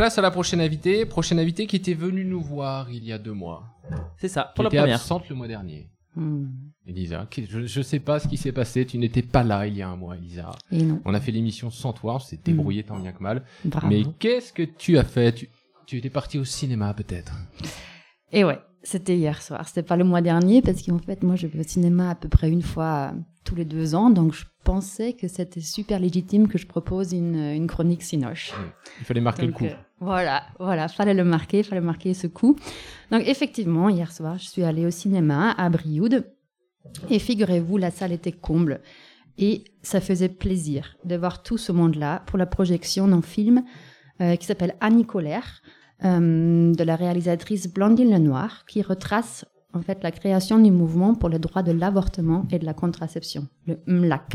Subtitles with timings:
[0.00, 1.04] place à la prochaine invitée.
[1.04, 3.64] Prochaine invitée qui était venue nous voir il y a deux mois.
[4.16, 4.96] C'est ça, Qui pour la était première.
[4.96, 5.90] absente le mois dernier.
[6.16, 6.46] Hmm.
[6.86, 8.86] Elisa, qui- je, je sais pas ce qui s'est passé.
[8.86, 10.52] Tu n'étais pas là il y a un mois, Elisa.
[10.72, 12.14] Et non, On a fait l'émission sans toi.
[12.14, 13.44] On s'est débrouillé tant bien que mal.
[13.64, 13.88] bravo.
[13.88, 15.32] Mais qu'est-ce que tu as fait?
[15.34, 15.48] Tu,
[15.86, 17.34] tu étais parti au cinéma peut-être.
[18.32, 19.66] Et ouais, c'était hier soir.
[19.68, 22.28] C'était pas le mois dernier parce qu'en fait, moi, je vais au cinéma à peu
[22.28, 24.10] près une fois euh, tous les deux ans.
[24.10, 28.52] Donc, je pensais que c'était super légitime que je propose une, une chronique Sinoche.
[29.00, 29.72] Il fallait marquer Donc, le coup.
[29.72, 32.56] euh, voilà, voilà, fallait le marquer, fallait marquer ce coup.
[33.10, 36.24] Donc effectivement, hier soir, je suis allée au cinéma à Brioude
[37.10, 38.80] et figurez-vous, la salle était comble
[39.36, 43.62] et ça faisait plaisir de voir tout ce monde-là pour la projection d'un film
[44.22, 45.60] euh, qui s'appelle Annie Colère
[46.04, 51.28] euh, de la réalisatrice Blandine Lenoir qui retrace en fait la création du mouvement pour
[51.28, 54.32] le droit de l'avortement et de la contraception, le MLAC.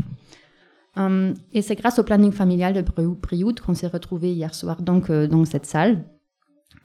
[0.96, 4.80] Hum, et c'est grâce au planning familial de Briou- Brioude qu'on s'est retrouvés hier soir
[4.80, 6.04] donc euh, dans cette salle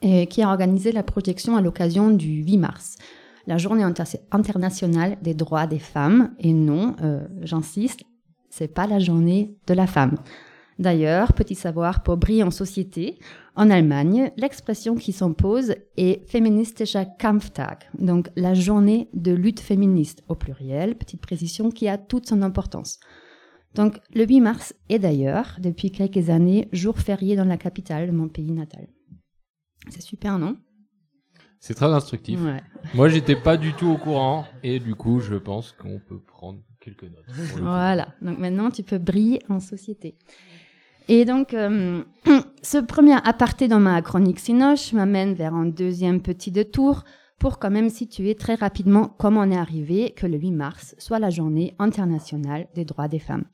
[0.01, 2.95] et qui a organisé la projection à l'occasion du 8 mars,
[3.47, 6.31] la journée inter- internationale des droits des femmes.
[6.39, 8.01] Et non, euh, j'insiste,
[8.49, 10.17] c'est pas la journée de la femme.
[10.81, 13.19] D'ailleurs, petit savoir pour briller en société,
[13.55, 20.33] en Allemagne, l'expression qui s'impose est Feministischer Kampftag, donc la journée de lutte féministe au
[20.33, 22.99] pluriel, petite précision qui a toute son importance.
[23.75, 28.11] Donc le 8 mars est d'ailleurs, depuis quelques années, jour férié dans la capitale de
[28.11, 28.87] mon pays natal.
[29.89, 30.57] C'est super, non?
[31.59, 32.41] C'est très instructif.
[32.41, 32.63] Ouais.
[32.95, 36.59] Moi, j'étais pas du tout au courant et du coup, je pense qu'on peut prendre
[36.79, 37.25] quelques notes.
[37.57, 40.17] Voilà, donc maintenant tu peux briller en société.
[41.07, 42.03] Et donc, euh,
[42.61, 47.03] ce premier aparté dans ma chronique Sinoche m'amène vers un deuxième petit détour
[47.39, 51.19] pour quand même situer très rapidement comment on est arrivé que le 8 mars soit
[51.19, 53.45] la journée internationale des droits des femmes.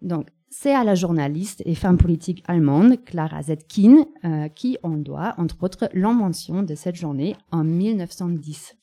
[0.00, 5.34] Donc, c'est à la journaliste et femme politique allemande Clara Zetkin euh, qui on doit,
[5.36, 8.76] entre autres, l'invention de cette journée en 1910.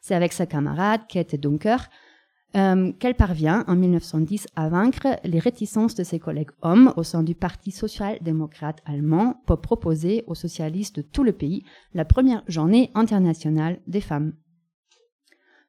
[0.00, 1.78] C'est avec sa camarade Kate Dunker
[2.56, 7.22] euh, qu'elle parvient en 1910 à vaincre les réticences de ses collègues hommes au sein
[7.22, 11.62] du Parti social-démocrate allemand pour proposer aux socialistes de tout le pays
[11.94, 14.32] la première journée internationale des femmes.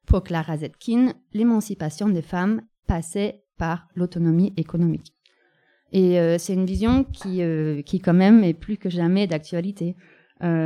[0.06, 5.14] Pour Clara Zetkin, l'émancipation des femmes passait par l'autonomie économique.
[5.92, 9.94] Et euh, c'est une vision qui, euh, qui quand même est plus que jamais d'actualité.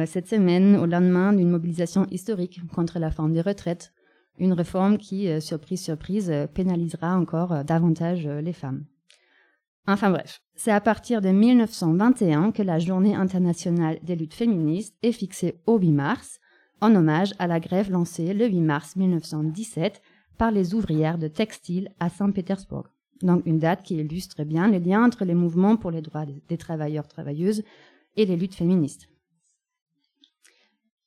[0.06, 3.92] Cette semaine, au lendemain d'une mobilisation historique contre la forme des retraites,
[4.38, 8.84] une réforme qui, euh, surprise, surprise, euh, pénalisera encore euh, davantage les femmes.
[9.88, 15.12] Enfin bref, c'est à partir de 1921 que la journée internationale des luttes féministes est
[15.12, 16.40] fixée au 8 mars,
[16.80, 20.02] en hommage à la grève lancée le 8 mars 1917
[20.38, 22.88] par les ouvrières de textile à Saint-Pétersbourg.
[23.22, 26.42] Donc une date qui illustre bien le lien entre les mouvements pour les droits des-
[26.48, 27.62] des travailleurs-travailleuses
[28.16, 29.08] et les luttes féministes.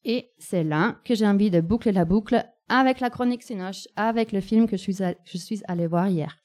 [0.06, 4.32] Et c'est là que j'ai envie de boucler la boucle avec la chronique Sinoche, avec
[4.32, 6.38] le film que je suis, allée voir hier.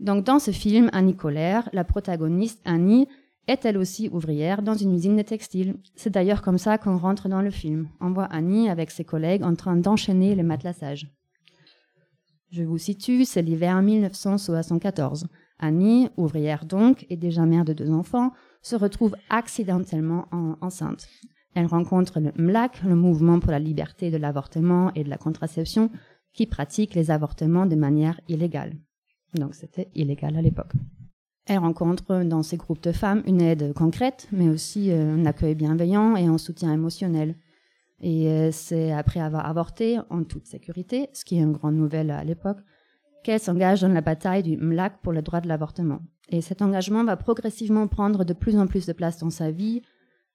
[0.00, 3.08] Donc dans ce film, Annie Colère, la protagoniste Annie,
[3.48, 5.76] est elle aussi ouvrière dans une usine de textile.
[5.94, 7.88] C'est d'ailleurs comme ça qu'on rentre dans le film.
[8.00, 11.06] On voit Annie avec ses collègues en train d'enchaîner le matelassages.
[12.50, 15.26] Je vous situe, c'est l'hiver 1974.
[15.58, 18.32] Annie, ouvrière donc, et déjà mère de deux enfants,
[18.62, 21.08] se retrouve accidentellement en- enceinte.
[21.56, 25.90] Elle rencontre le MLAC, le mouvement pour la liberté de l'avortement et de la contraception,
[26.34, 28.74] qui pratique les avortements de manière illégale.
[29.34, 30.72] Donc c'était illégal à l'époque.
[31.46, 35.54] Elle rencontre dans ces groupes de femmes une aide concrète, mais aussi euh, un accueil
[35.54, 37.36] bienveillant et un soutien émotionnel.
[38.02, 42.10] Et euh, c'est après avoir avorté en toute sécurité, ce qui est une grande nouvelle
[42.10, 42.58] à l'époque,
[43.24, 46.00] qu'elle s'engage dans la bataille du MLAC pour le droit de l'avortement.
[46.28, 49.80] Et cet engagement va progressivement prendre de plus en plus de place dans sa vie.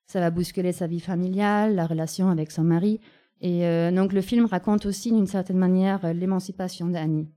[0.08, 3.00] Ça va bousculer sa vie familiale, la relation avec son mari.
[3.42, 7.28] Et euh, donc le film raconte aussi d'une certaine manière euh, l'émancipation d'Annie.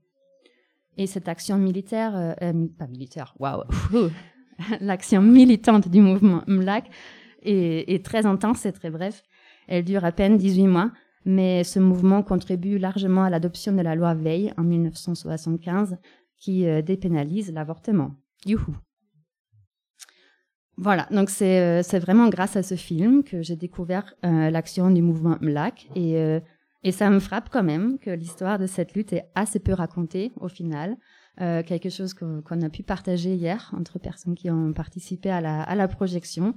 [0.97, 4.09] Et cette action militaire, euh, pas militaire, waouh, ouh,
[4.81, 6.89] l'action militante du mouvement MLAC
[7.41, 9.23] est, très intense et très bref.
[9.67, 10.91] Elle dure à peine 18 mois,
[11.25, 15.97] mais ce mouvement contribue largement à l'adoption de la loi Veil en 1975
[16.37, 18.11] qui dépénalise l'avortement.
[18.45, 18.75] Youhou.
[20.77, 24.91] Voilà, donc c'est euh, c'est vraiment grâce à ce film que j'ai découvert euh, l'action
[24.91, 26.41] du mouvement MLAC et, euh,
[26.83, 30.33] et ça me frappe quand même que l'histoire de cette lutte est assez peu racontée
[30.39, 30.97] au final.
[31.41, 35.63] Euh, quelque chose qu'on a pu partager hier entre personnes qui ont participé à la,
[35.63, 36.53] à la projection.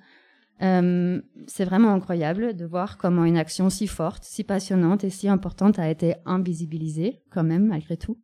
[0.62, 5.28] Euh, c'est vraiment incroyable de voir comment une action si forte, si passionnante et si
[5.28, 8.18] importante a été invisibilisée quand même malgré tout.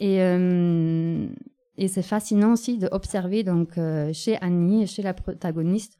[0.00, 1.26] Et, euh,
[1.76, 5.98] et c'est fascinant aussi d'observer donc euh, chez Annie et chez la protagoniste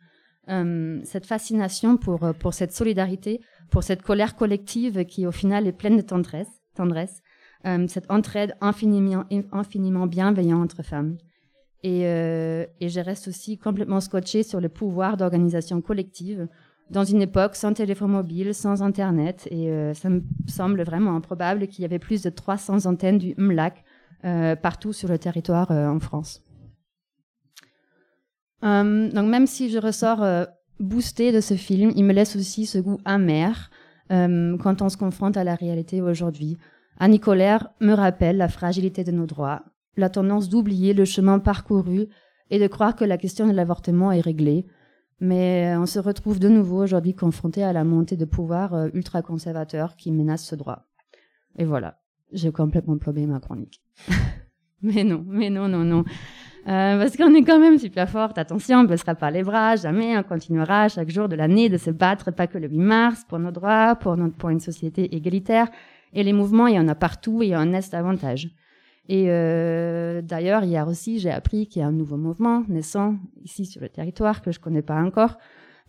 [0.49, 3.41] euh, cette fascination pour, pour cette solidarité,
[3.71, 7.21] pour cette colère collective qui au final est pleine de tendresse, tendresse
[7.88, 11.17] cette entraide infiniment, bienveillante entre femmes.
[11.82, 16.47] Et, et je reste aussi complètement scotchée sur le pouvoir d'organisation collective
[16.91, 19.49] dans une époque sans téléphone mobile, sans Internet.
[19.50, 23.35] Et euh, ça me semble vraiment improbable qu'il y avait plus de 300 antennes du
[23.37, 23.81] MLAC euh,
[24.62, 26.43] partout sur le territoire euh, en France.
[28.62, 30.47] donc même si je ressors
[30.81, 33.71] boosté de ce film, il me laisse aussi ce goût amer
[34.09, 36.56] quand on se confronte à la réalité aujourd'hui.
[36.99, 39.62] Annie Colère me rappelle la fragilité de nos droits,
[39.97, 42.09] la tendance d'oublier le chemin parcouru
[42.50, 44.67] et de croire que la question de l'avortement est réglée,
[45.21, 48.88] mais euh, on se retrouve de nouveau aujourd'hui confronté à la montée de pouvoirs euh,
[48.93, 50.87] ultra-conservateurs qui menacent ce droit.
[51.56, 52.00] Et voilà,
[52.32, 53.81] j'ai complètement plombé ma chronique.
[54.82, 56.05] mais non, mais non, non, non.
[56.67, 58.38] Euh, parce qu'on est quand même super forte.
[58.38, 60.17] Attention, on ne baissera pas les bras, jamais.
[60.17, 63.38] On continuera chaque jour de l'année de se battre, pas que le 8 mars, pour
[63.38, 65.69] nos droits, pour, notre, pour une société égalitaire.
[66.15, 68.49] Et les mouvements, il y en a partout et en est davantage.
[69.09, 73.67] Et euh, d'ailleurs, hier aussi, j'ai appris qu'il y a un nouveau mouvement naissant ici
[73.67, 75.37] sur le territoire que je connais pas encore.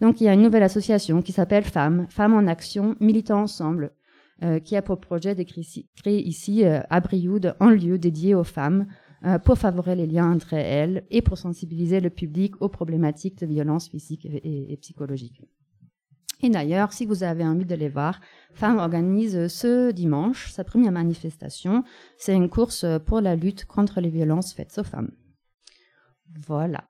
[0.02, 3.92] Donc, il y a une nouvelle association qui s'appelle Femmes, Femmes en Action, Militants Ensemble,
[4.60, 8.86] qui a pour projet de créer ici euh, à Brioude un lieu dédié aux femmes
[9.26, 13.46] euh, pour favoriser les liens entre elles et pour sensibiliser le public aux problématiques de
[13.46, 15.42] violence physique et, et psychologique.
[16.44, 18.20] Et d'ailleurs, si vous avez envie de les voir,
[18.54, 21.84] Femmes organise ce dimanche sa première manifestation.
[22.18, 25.12] C'est une course pour la lutte contre les violences faites aux femmes.
[26.46, 26.84] Voilà.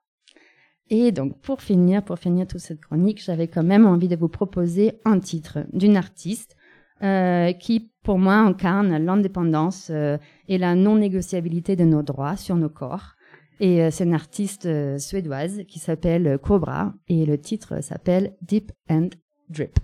[0.88, 4.28] Et donc, pour finir, pour finir toute cette chronique, j'avais quand même envie de vous
[4.28, 6.56] proposer un titre d'une artiste
[7.02, 10.16] euh, qui, pour moi, incarne l'indépendance euh,
[10.48, 13.16] et la non-négociabilité de nos droits sur nos corps.
[13.60, 19.10] Et euh, c'est une artiste suédoise qui s'appelle Cobra et le titre s'appelle Deep and
[19.50, 19.78] Drip.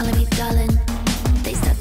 [0.00, 0.80] calling me darling.
[1.42, 1.79] They start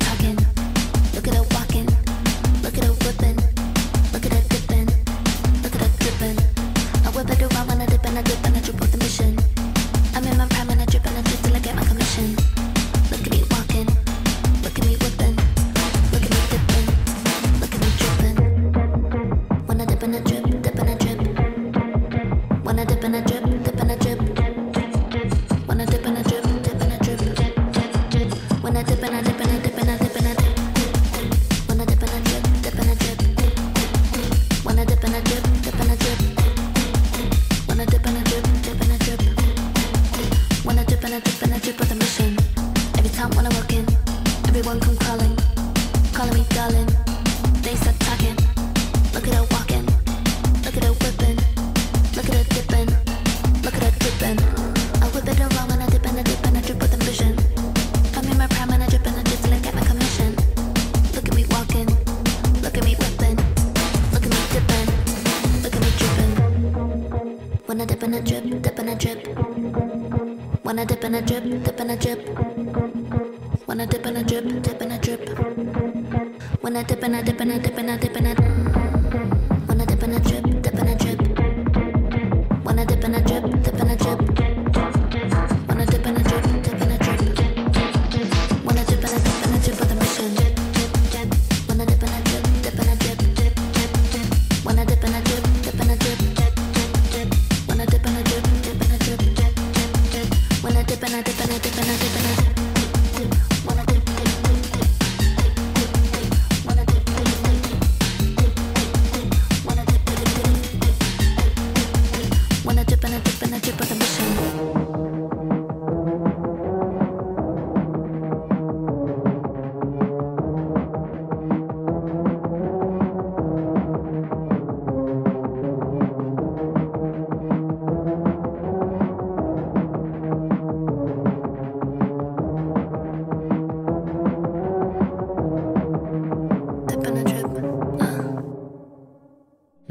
[73.65, 75.29] When I dip and I drip, dip and I drip.
[76.61, 78.33] When I dip and I dip and I dip and I dip and I.
[78.33, 78.78] Dip.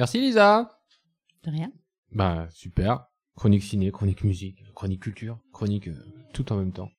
[0.08, 0.70] Merci Lisa.
[1.44, 1.70] De rien.
[2.12, 3.08] Bah super.
[3.36, 6.88] Chronique ciné, chronique musique, chronique culture, chronique euh, tout en même temps.